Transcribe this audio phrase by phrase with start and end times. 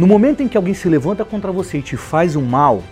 [0.00, 2.82] No momento em que alguém se levanta contra você e te faz um mal,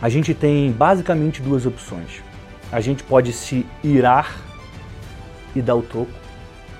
[0.00, 2.22] a gente tem basicamente duas opções.
[2.72, 4.34] A gente pode se irar
[5.54, 6.10] e dar o troco,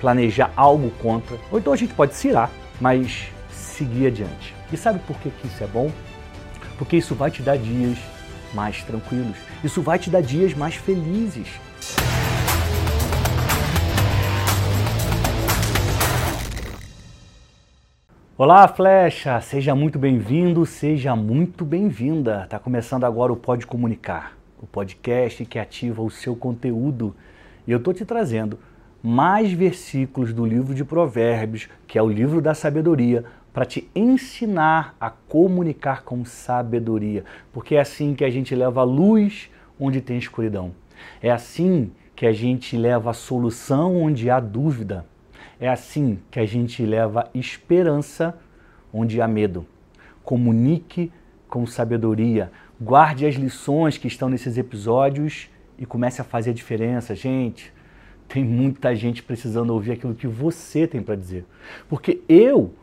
[0.01, 2.49] planejar algo contra, ou então a gente pode se irar,
[2.81, 4.55] mas seguir adiante.
[4.73, 5.91] E sabe por que, que isso é bom?
[6.79, 7.99] Porque isso vai te dar dias
[8.51, 11.49] mais tranquilos, isso vai te dar dias mais felizes.
[18.37, 19.39] Olá, Flecha!
[19.39, 22.41] Seja muito bem-vindo, seja muito bem-vinda.
[22.43, 27.15] Está começando agora o Pode Comunicar, o podcast que ativa o seu conteúdo.
[27.65, 28.59] E eu estou te trazendo
[29.01, 34.97] mais versículos do livro de Provérbios, que é o livro da sabedoria, para te ensinar
[34.99, 39.49] a comunicar com sabedoria, porque é assim que a gente leva a luz
[39.79, 40.73] onde tem escuridão.
[41.21, 45.05] É assim que a gente leva a solução onde há dúvida.
[45.59, 48.37] É assim que a gente leva esperança
[48.93, 49.65] onde há medo.
[50.23, 51.11] Comunique
[51.47, 52.51] com sabedoria.
[52.79, 57.73] Guarde as lições que estão nesses episódios e comece a fazer a diferença, gente.
[58.27, 61.45] Tem muita gente precisando ouvir aquilo que você tem para dizer.
[61.87, 62.73] Porque eu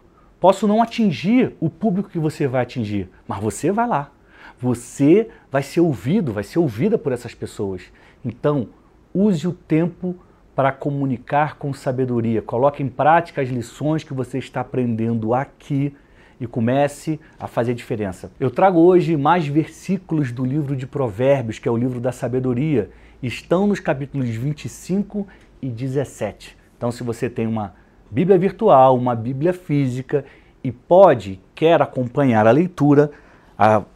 [0.40, 4.10] posso não atingir o público que você vai atingir, mas você vai lá.
[4.58, 7.82] Você vai ser ouvido, vai ser ouvida por essas pessoas.
[8.24, 8.68] Então,
[9.12, 10.16] use o tempo
[10.54, 12.42] para comunicar com sabedoria.
[12.42, 15.94] Coloque em prática as lições que você está aprendendo aqui
[16.40, 18.30] e comece a fazer diferença.
[18.38, 22.90] Eu trago hoje mais versículos do livro de Provérbios, que é o livro da sabedoria.
[23.22, 25.26] Estão nos capítulos 25
[25.62, 26.56] e 17.
[26.76, 27.74] Então, se você tem uma
[28.10, 30.24] Bíblia virtual, uma Bíblia física
[30.62, 33.10] e pode, quer acompanhar a leitura,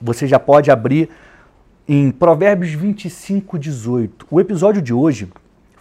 [0.00, 1.10] você já pode abrir
[1.88, 4.26] em Provérbios 25, 18.
[4.30, 5.28] O episódio de hoje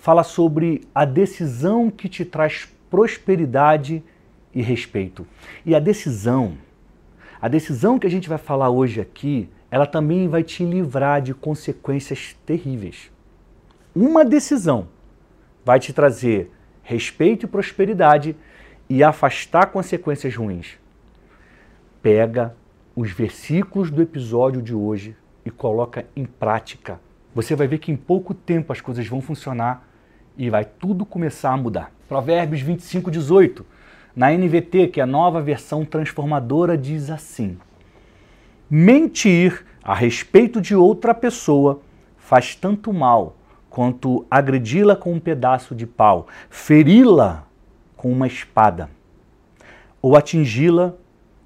[0.06, 4.04] fala sobre a decisão que te traz prosperidade
[4.54, 5.26] e respeito.
[5.66, 6.60] E a decisão,
[7.42, 11.34] a decisão que a gente vai falar hoje aqui, ela também vai te livrar de
[11.34, 13.12] consequências terríveis.
[13.96, 14.90] Uma decisão
[15.66, 16.52] vai te trazer
[16.84, 18.36] respeito e prosperidade
[18.88, 20.78] e afastar consequências ruins.
[22.04, 22.56] Pega
[22.96, 27.00] os versículos do episódio de hoje e coloca em prática.
[27.34, 29.95] Você vai ver que em pouco tempo as coisas vão funcionar
[30.38, 31.92] e vai tudo começar a mudar.
[32.08, 33.66] Provérbios 25, 18.
[34.16, 37.58] Na NVT, que é a nova versão transformadora, diz assim:
[38.70, 41.82] Mentir a respeito de outra pessoa
[42.18, 43.36] faz tanto mal
[43.70, 47.46] quanto agredi-la com um pedaço de pau, feri-la
[47.98, 48.90] com uma espada
[50.02, 50.94] ou atingi-la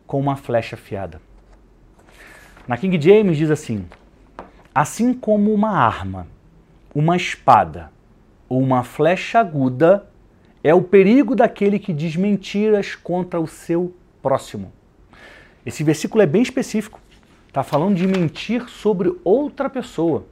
[0.06, 1.22] com uma flecha afiada.
[2.68, 3.86] Na King James diz assim:
[4.74, 6.28] Assim como uma arma,
[6.94, 7.92] uma espada
[8.50, 10.08] ou uma flecha aguda
[10.64, 14.74] é o perigo daquele que diz mentiras contra o seu próximo.
[15.66, 17.00] Esse versículo é bem específico.
[17.48, 20.26] Está falando de mentir sobre outra pessoa.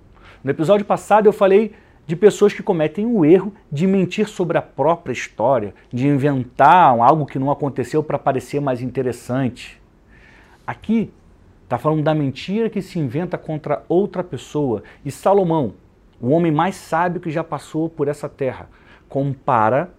[0.43, 1.73] No episódio passado eu falei
[2.05, 7.25] de pessoas que cometem o erro de mentir sobre a própria história, de inventar algo
[7.25, 9.81] que não aconteceu para parecer mais interessante.
[10.65, 11.11] Aqui
[11.63, 14.83] está falando da mentira que se inventa contra outra pessoa.
[15.03, 15.73] E Salomão,
[16.19, 18.69] o homem mais sábio que já passou por essa terra,
[19.07, 19.91] compara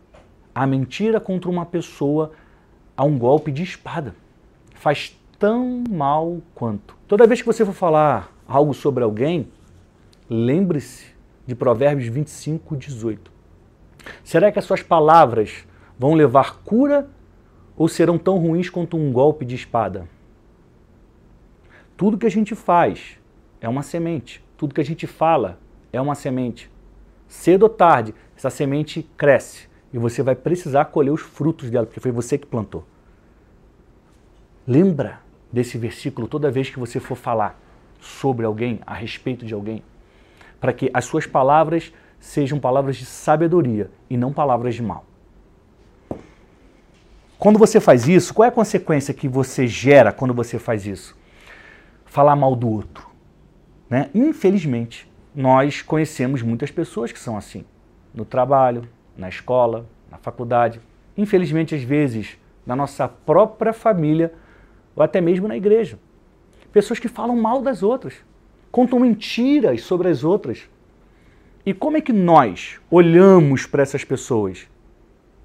[0.54, 2.32] a mentira contra uma pessoa
[2.96, 4.14] a um golpe de espada.
[4.74, 6.96] Faz tão mal quanto.
[7.06, 9.48] Toda vez que você for falar algo sobre alguém,
[10.28, 11.06] lembre-se
[11.46, 13.30] de Provérbios 25, 18.
[14.24, 15.64] Será que as suas palavras
[15.98, 17.08] vão levar cura
[17.76, 20.08] ou serão tão ruins quanto um golpe de espada?
[21.96, 23.18] Tudo que a gente faz
[23.60, 24.44] é uma semente.
[24.56, 25.58] Tudo que a gente fala
[25.92, 26.70] é uma semente.
[27.26, 32.00] Cedo ou tarde, essa semente cresce e você vai precisar colher os frutos dela, porque
[32.00, 32.84] foi você que plantou.
[34.66, 35.20] Lembra
[35.52, 37.58] desse versículo toda vez que você for falar
[38.00, 39.82] sobre alguém, a respeito de alguém,
[40.60, 45.04] para que as suas palavras sejam palavras de sabedoria e não palavras de mal.
[47.38, 51.16] Quando você faz isso, qual é a consequência que você gera quando você faz isso?
[52.04, 53.08] Falar mal do outro.
[53.88, 54.10] Né?
[54.12, 57.64] Infelizmente, nós conhecemos muitas pessoas que são assim,
[58.12, 60.80] no trabalho, na escola, na faculdade,
[61.16, 62.36] infelizmente às vezes
[62.66, 64.34] na nossa própria família
[64.96, 65.96] ou até mesmo na igreja.
[66.72, 68.14] Pessoas que falam mal das outras,
[68.72, 70.68] contam mentiras sobre as outras.
[71.64, 74.66] E como é que nós olhamos para essas pessoas?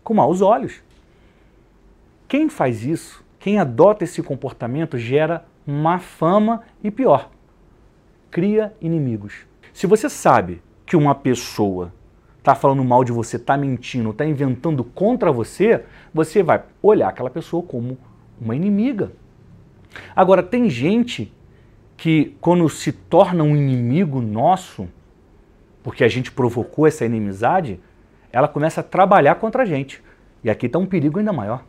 [0.03, 0.81] Com maus olhos.
[2.27, 7.29] Quem faz isso, quem adota esse comportamento, gera má fama e pior,
[8.31, 9.52] cria inimigos.
[9.73, 11.91] Se você sabe que uma pessoa
[12.37, 15.83] está falando mal de você, está mentindo, está inventando contra você,
[16.13, 17.97] você vai olhar aquela pessoa como
[18.39, 19.11] uma inimiga.
[20.15, 21.33] Agora, tem gente
[21.97, 24.87] que, quando se torna um inimigo nosso,
[25.81, 27.79] porque a gente provocou essa inimizade,
[28.31, 30.03] ela começa a trabalhar contra a gente.
[30.43, 31.63] E aqui está um perigo ainda maior.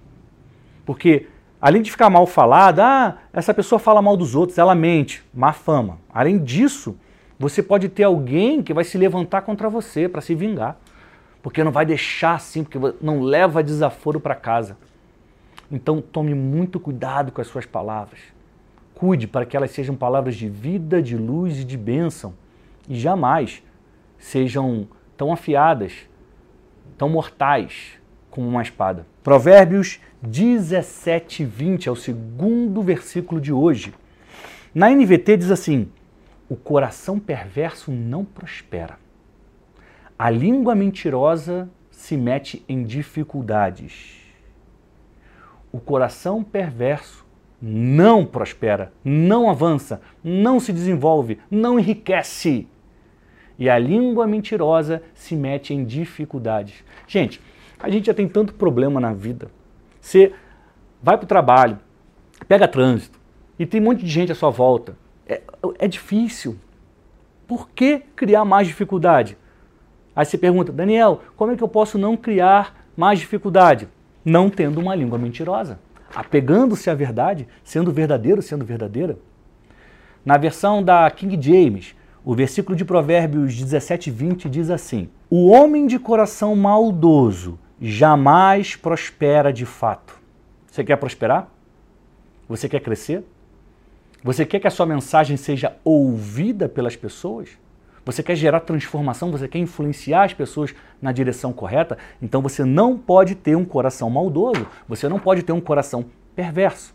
[0.84, 1.28] Porque,
[1.60, 5.52] além de ficar mal falada, ah, essa pessoa fala mal dos outros, ela mente, má
[5.52, 5.98] fama.
[6.12, 6.96] Além disso,
[7.44, 10.78] você pode ter alguém que vai se levantar contra você para se vingar.
[11.42, 14.78] Porque não vai deixar assim, porque não leva desaforo para casa.
[15.70, 18.18] Então tome muito cuidado com as suas palavras.
[18.94, 22.32] Cuide para que elas sejam palavras de vida, de luz e de bênção.
[22.88, 23.62] E jamais
[24.18, 25.92] sejam tão afiadas,
[26.96, 27.98] tão mortais
[28.30, 29.06] como uma espada.
[29.22, 33.92] Provérbios 17, 20 é o segundo versículo de hoje.
[34.74, 35.90] Na NVT diz assim:
[36.48, 38.98] O coração perverso não prospera.
[40.18, 44.24] A língua mentirosa se mete em dificuldades
[45.74, 47.26] o coração perverso
[47.60, 52.68] não prospera, não avança, não se desenvolve, não enriquece.
[53.58, 56.84] E a língua mentirosa se mete em dificuldades.
[57.08, 57.40] Gente,
[57.80, 59.50] a gente já tem tanto problema na vida.
[60.00, 60.32] Você
[61.02, 61.76] vai para o trabalho,
[62.46, 63.18] pega trânsito
[63.58, 64.96] e tem um monte de gente à sua volta.
[65.26, 65.42] É,
[65.78, 66.58] é difícil.
[67.46, 69.36] Por que criar mais dificuldade?
[70.16, 73.88] Aí você pergunta, Daniel, como é que eu posso não criar mais dificuldade?
[74.24, 75.78] não tendo uma língua mentirosa,
[76.14, 79.18] apegando-se à verdade, sendo verdadeiro, sendo verdadeira.
[80.24, 81.94] Na versão da King James,
[82.24, 89.52] o versículo de Provérbios 17, 20 diz assim: O homem de coração maldoso jamais prospera
[89.52, 90.18] de fato.
[90.66, 91.48] Você quer prosperar?
[92.48, 93.24] Você quer crescer?
[94.24, 97.50] Você quer que a sua mensagem seja ouvida pelas pessoas?
[98.06, 102.96] Você quer gerar transformação, você quer influenciar as pessoas na direção correta, então você não
[102.96, 106.94] pode ter um coração maldoso, você não pode ter um coração perverso.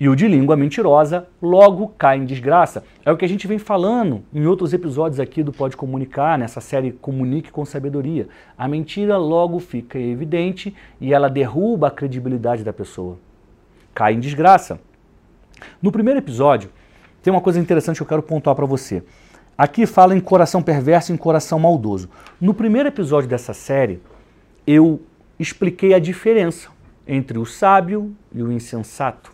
[0.00, 2.82] E o de língua mentirosa logo cai em desgraça.
[3.04, 6.62] É o que a gente vem falando em outros episódios aqui do Pode Comunicar, nessa
[6.62, 8.26] série Comunique com Sabedoria.
[8.56, 13.18] A mentira logo fica evidente e ela derruba a credibilidade da pessoa.
[13.92, 14.80] Cai em desgraça.
[15.80, 16.70] No primeiro episódio,
[17.22, 19.02] tem uma coisa interessante que eu quero pontuar para você.
[19.56, 22.08] Aqui fala em coração perverso e em coração maldoso.
[22.40, 24.00] No primeiro episódio dessa série,
[24.66, 25.02] eu
[25.38, 26.68] expliquei a diferença
[27.06, 29.32] entre o sábio e o insensato,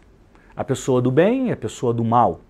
[0.57, 2.41] a pessoa do bem e a pessoa do mal.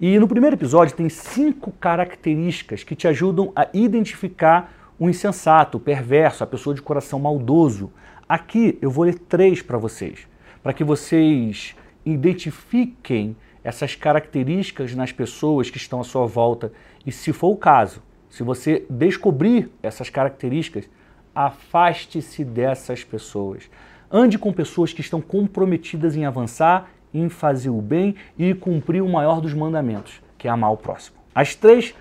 [0.00, 5.80] E no primeiro episódio tem cinco características que te ajudam a identificar o insensato, o
[5.80, 7.92] perverso, a pessoa de coração maldoso.
[8.28, 10.26] Aqui eu vou ler três para vocês,
[10.62, 16.72] para que vocês identifiquem essas características nas pessoas que estão à sua volta.
[17.06, 20.88] E se for o caso, se você descobrir essas características,
[21.34, 23.70] afaste-se dessas pessoas.
[24.10, 29.08] Ande com pessoas que estão comprometidas em avançar, em fazer o bem e cumprir o
[29.08, 31.16] maior dos mandamentos, que é amar o próximo.
[31.34, 31.94] As três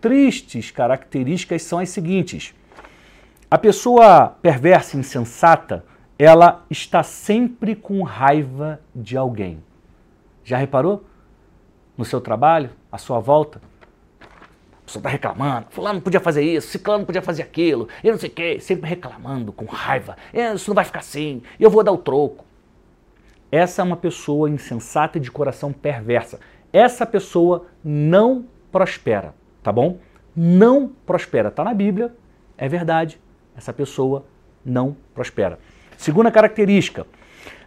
[0.00, 2.54] tristes características são as seguintes:
[3.50, 5.84] a pessoa perversa e insensata,
[6.18, 9.62] ela está sempre com raiva de alguém.
[10.42, 11.04] Já reparou?
[11.96, 13.60] No seu trabalho, à sua volta?
[14.20, 18.30] A pessoa está reclamando, fulano podia fazer isso, ciclano podia fazer aquilo, eu não sei
[18.30, 20.16] o quê, sempre reclamando, com raiva.
[20.32, 22.44] É, isso não vai ficar assim, eu vou dar o troco.
[23.52, 26.40] Essa é uma pessoa insensata e de coração perversa.
[26.72, 29.98] Essa pessoa não prospera, tá bom?
[30.34, 31.48] Não prospera.
[31.48, 32.14] Está na Bíblia,
[32.56, 33.20] é verdade.
[33.56, 34.24] Essa pessoa
[34.64, 35.58] não prospera.
[35.98, 37.04] Segunda característica,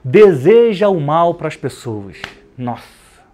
[0.02, 2.16] deseja o mal para as pessoas.
[2.58, 2.88] Nossa,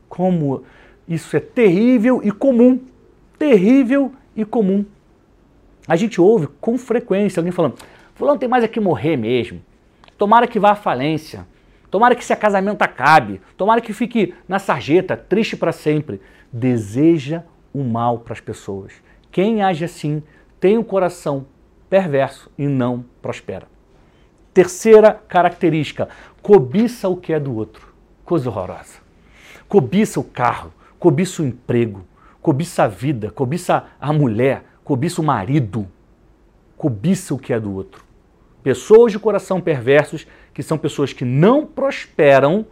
[0.10, 0.64] como
[1.08, 2.82] isso é terrível e comum.
[3.38, 4.84] Terrível e comum.
[5.88, 7.76] A gente ouve com frequência alguém falando:
[8.16, 9.62] Fulano tem mais é que morrer mesmo.
[10.18, 11.46] Tomara que vá à falência.
[11.92, 13.40] Tomara que esse casamento acabe.
[13.56, 16.20] Tomara que fique na sarjeta, triste para sempre.
[16.52, 18.94] Deseja o mal para as pessoas.
[19.32, 20.24] Quem age assim
[20.60, 21.46] tem um coração
[21.88, 23.77] perverso e não prospera.
[24.58, 26.10] Terceira característica:
[26.42, 27.94] cobiça o que é do outro.
[28.26, 29.08] Coisa horrorosa
[29.68, 32.06] cobiça o carro, cobiça o emprego,
[32.42, 35.88] cobiça a vida, cobiça a mulher, cobiça o marido,
[36.78, 38.04] cobiça o que é do outro.
[38.64, 42.66] Pessoas de coração perversos, que são pessoas que não prosperam,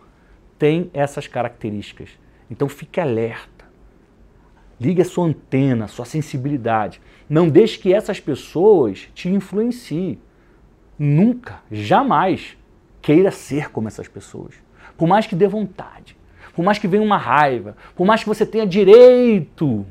[0.57, 2.09] têm essas características.
[2.49, 3.65] Então fique alerta.
[4.79, 7.01] Ligue a sua antena, a sua sensibilidade.
[7.29, 10.19] Não deixe que essas pessoas te influenciem.
[10.97, 12.57] Nunca, jamais
[13.01, 14.55] queira ser como essas pessoas.
[14.97, 16.15] Por mais que dê vontade
[16.55, 19.85] por mais que venha uma raiva, por mais que você tenha direito,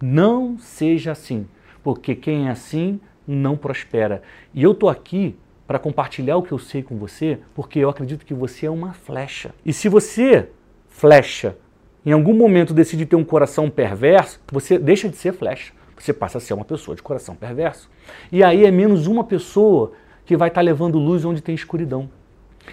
[0.00, 1.46] não seja assim,
[1.82, 4.22] porque quem é assim não prospera.
[4.54, 5.34] E eu estou aqui
[5.66, 8.92] para compartilhar o que eu sei com você, porque eu acredito que você é uma
[8.92, 9.54] flecha.
[9.64, 10.50] E se você,
[10.88, 11.56] flecha,
[12.04, 15.72] em algum momento decide ter um coração perverso, você deixa de ser flecha.
[15.98, 17.90] Você passa a ser uma pessoa de coração perverso.
[18.30, 19.92] E aí é menos uma pessoa
[20.28, 22.06] que vai estar tá levando luz onde tem escuridão.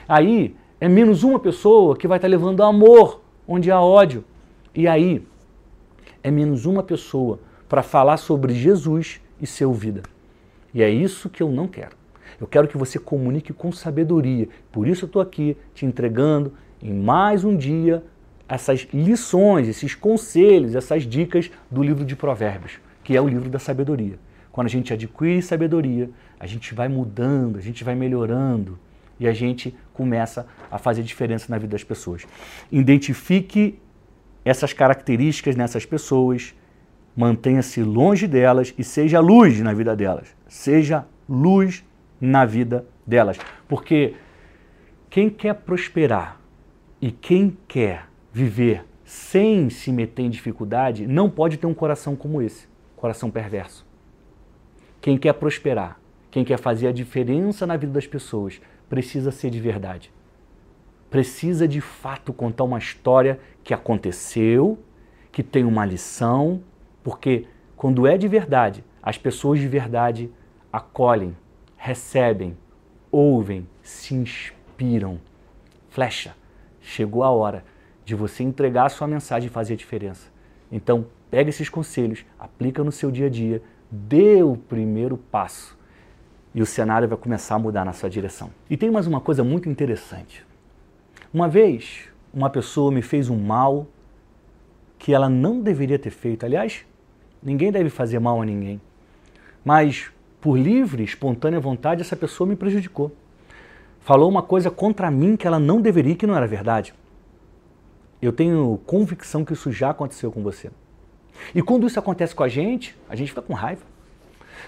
[0.10, 4.26] Aí é menos uma pessoa que vai estar tá levando amor onde há ódio.
[4.76, 5.26] E aí
[6.22, 10.04] é menos uma pessoa para falar sobre Jesus e ser ouvida.
[10.74, 11.96] E é isso que eu não quero.
[12.42, 14.50] Eu quero que você comunique com sabedoria.
[14.70, 16.52] Por isso eu estou aqui te entregando
[16.84, 18.04] em mais um dia
[18.50, 23.60] essas lições, esses conselhos, essas dicas do livro de Provérbios, que é o livro da
[23.60, 24.20] sabedoria.
[24.52, 28.78] Quando a gente adquire sabedoria, a gente vai mudando, a gente vai melhorando
[29.20, 32.26] e a gente começa a fazer diferença na vida das pessoas.
[32.72, 33.80] Identifique
[34.44, 36.54] essas características nessas pessoas,
[37.16, 40.36] mantenha-se longe delas e seja luz na vida delas.
[40.48, 41.84] Seja luz
[42.20, 43.38] na vida delas.
[43.68, 44.16] Porque
[45.10, 46.40] quem quer prosperar
[47.02, 52.42] e quem quer viver sem se meter em dificuldade não pode ter um coração como
[52.42, 53.86] esse coração perverso.
[55.00, 56.00] Quem quer prosperar,
[56.36, 60.12] quem quer fazer a diferença na vida das pessoas, precisa ser de verdade.
[61.10, 64.78] Precisa de fato contar uma história que aconteceu,
[65.32, 66.62] que tem uma lição,
[67.02, 70.30] porque quando é de verdade, as pessoas de verdade
[70.74, 71.38] acolhem,
[71.78, 72.58] recebem,
[73.10, 75.22] ouvem, se inspiram.
[75.88, 76.36] Flecha,
[76.82, 77.64] chegou a hora
[78.04, 80.30] de você entregar a sua mensagem e fazer a diferença.
[80.70, 85.78] Então, pega esses conselhos, aplica no seu dia a dia, dê o primeiro passo
[86.56, 88.50] e o cenário vai começar a mudar na sua direção.
[88.70, 90.46] E tem mais uma coisa muito interessante.
[91.34, 93.86] Uma vez, uma pessoa me fez um mal
[94.98, 96.46] que ela não deveria ter feito.
[96.46, 96.86] Aliás,
[97.44, 98.80] ninguém deve fazer mal a ninguém.
[99.66, 100.10] Mas
[100.40, 103.12] por livre, espontânea vontade, essa pessoa me prejudicou.
[104.00, 106.94] Falou uma coisa contra mim que ela não deveria que não era verdade.
[108.22, 110.72] Eu tenho convicção que isso já aconteceu com você.
[111.54, 113.95] E quando isso acontece com a gente, a gente fica com raiva.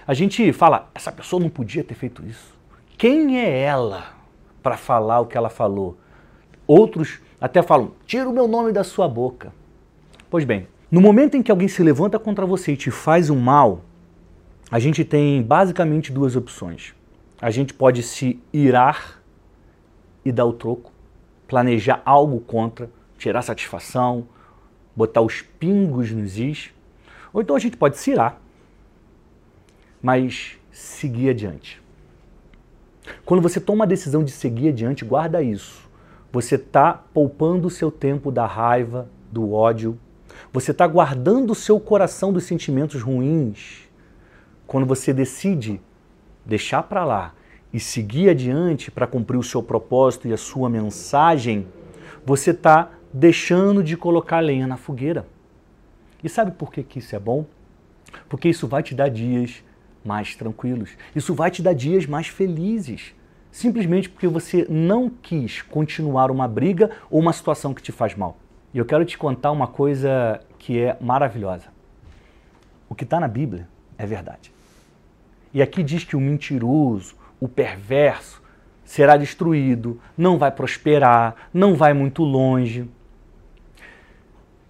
[0.05, 2.55] A gente fala, essa pessoa não podia ter feito isso.
[2.97, 4.13] Quem é ela
[4.63, 5.97] para falar o que ela falou?
[6.65, 9.53] Outros até falam, tira o meu nome da sua boca.
[10.29, 13.39] Pois bem, no momento em que alguém se levanta contra você e te faz um
[13.39, 13.81] mal,
[14.71, 16.93] a gente tem basicamente duas opções.
[17.41, 19.21] A gente pode se irar
[20.25, 20.91] e dar o troco,
[21.47, 24.27] planejar algo contra, tirar satisfação,
[24.95, 26.71] botar os pingos nos is,
[27.31, 28.41] ou então a gente pode se irar,
[30.01, 31.81] mas seguir adiante.
[33.25, 35.87] Quando você toma a decisão de seguir adiante, guarda isso.
[36.31, 39.97] Você está poupando o seu tempo da raiva, do ódio.
[40.51, 43.87] Você está guardando o seu coração dos sentimentos ruins
[44.67, 45.79] quando você decide
[46.45, 47.33] deixar para lá
[47.73, 51.67] e seguir adiante para cumprir o seu propósito e a sua mensagem,
[52.25, 55.25] você está deixando de colocar lenha na fogueira.
[56.21, 57.45] E sabe por que, que isso é bom?
[58.27, 59.63] Porque isso vai te dar dias
[60.07, 60.91] mais tranquilos.
[61.15, 63.13] Isso vai te dar dias mais felizes.
[63.51, 68.37] Simplesmente porque você não quis continuar uma briga ou uma situação que te faz mal.
[68.73, 71.65] E eu quero te contar uma coisa que é maravilhosa.
[72.89, 74.51] O que está na Bíblia é verdade.
[75.53, 78.41] E aqui diz que o mentiroso, o perverso,
[78.85, 82.87] será destruído, não vai prosperar, não vai muito longe.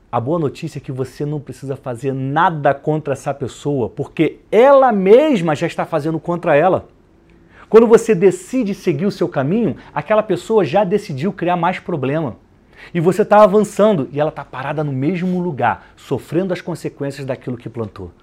[0.10, 4.90] A boa notícia é que você não precisa fazer nada contra essa pessoa, porque ela
[4.90, 6.88] mesma já está fazendo contra ela.
[7.68, 12.38] Quando você decide seguir o seu caminho, aquela pessoa já decidiu criar mais problema.
[12.94, 17.58] E você está avançando e ela está parada no mesmo lugar, sofrendo as consequências daquilo
[17.58, 18.14] que plantou.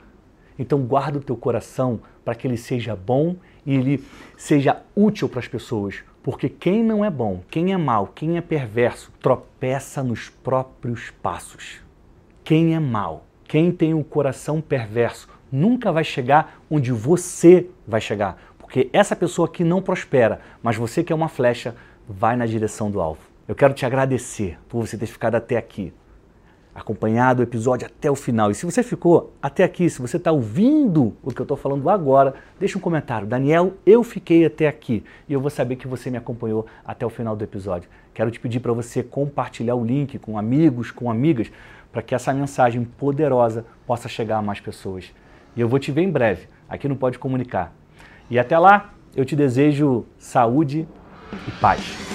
[0.58, 3.36] Então guarda o teu coração para que ele seja bom
[3.66, 4.02] e ele
[4.38, 5.96] seja útil para as pessoas.
[6.24, 11.82] Porque quem não é bom, quem é mau, quem é perverso, tropeça nos próprios passos.
[12.42, 18.00] Quem é mau, quem tem o um coração perverso, nunca vai chegar onde você vai
[18.00, 18.42] chegar.
[18.58, 21.76] Porque essa pessoa que não prospera, mas você que é uma flecha,
[22.08, 23.20] vai na direção do alvo.
[23.46, 25.92] Eu quero te agradecer por você ter ficado até aqui
[26.74, 28.50] acompanhado o episódio até o final.
[28.50, 31.88] E se você ficou até aqui, se você está ouvindo o que eu estou falando
[31.88, 33.26] agora, deixa um comentário.
[33.26, 37.10] Daniel, eu fiquei até aqui e eu vou saber que você me acompanhou até o
[37.10, 37.88] final do episódio.
[38.12, 41.50] Quero te pedir para você compartilhar o link com amigos, com amigas,
[41.92, 45.12] para que essa mensagem poderosa possa chegar a mais pessoas.
[45.54, 47.72] E eu vou te ver em breve aqui no Pode Comunicar.
[48.28, 50.88] E até lá, eu te desejo saúde
[51.46, 52.13] e paz.